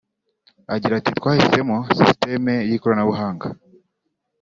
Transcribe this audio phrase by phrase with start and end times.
[0.73, 3.47] Agira ati “Twahisemo sisiteme y’ikoranabuhanga